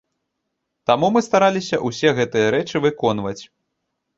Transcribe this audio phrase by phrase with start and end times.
[0.91, 3.39] Таму мы стараліся ўсе гэтыя рэчы выконваць.